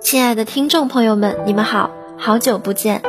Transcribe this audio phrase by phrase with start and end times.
[0.00, 3.02] 亲爱的听众朋友们，你们好，好久不见。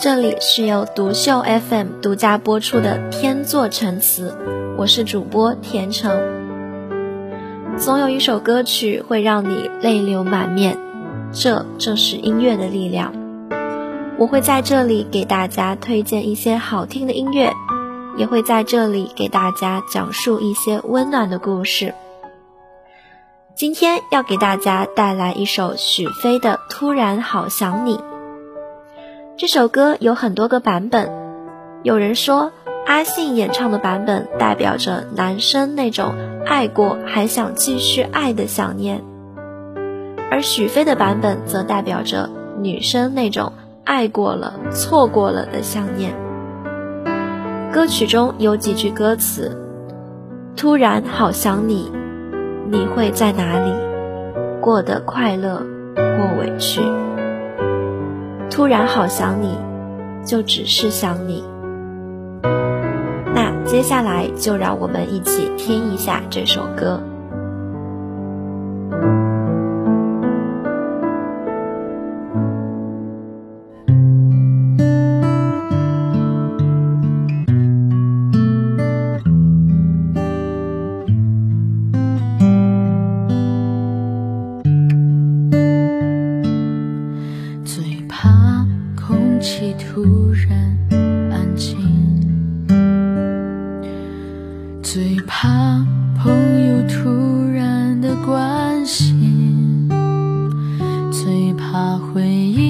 [0.00, 4.30] 这里是由独秀 FM 独家播出的《天作陈词》，
[4.78, 6.18] 我是主播田成。
[7.76, 10.78] 总有一首歌曲会让你泪流满面，
[11.32, 13.12] 这正是音乐的力量。
[14.16, 17.52] 我会在这里给大家推荐一些好听的音乐，
[18.16, 21.94] 也会在这里给大家讲述一些温暖的故事。
[23.54, 27.96] 今天要给大家带来一首许飞的《突然好想你》。
[29.36, 31.10] 这首歌有很多个版本，
[31.82, 32.52] 有人说
[32.86, 36.14] 阿信演唱的版本代表着男生那种
[36.46, 39.02] 爱过还想继续爱的想念，
[40.30, 43.52] 而许飞的版本则代表着女生那种
[43.84, 46.29] 爱过了错过了的想念。
[47.72, 49.56] 歌曲中有几句歌词
[50.56, 51.90] ：“突然好想你。”
[52.72, 53.72] 你会在哪里
[54.60, 55.56] 过得快乐
[55.96, 56.80] 或委屈？
[58.48, 59.58] 突然好想你，
[60.24, 61.42] 就只是想你。
[63.34, 67.02] 那接下来就让我们一起听一下这首歌。
[89.80, 90.76] 突然
[91.32, 91.76] 安静。
[94.82, 95.82] 最怕
[96.22, 96.30] 朋
[96.68, 99.88] 友突然的关心。
[101.10, 102.69] 最怕回忆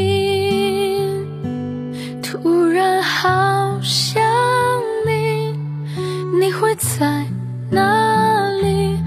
[6.39, 7.25] 你会在
[7.69, 8.97] 哪里？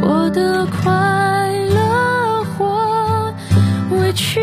[0.00, 3.32] 过得快乐或
[3.90, 4.40] 委屈？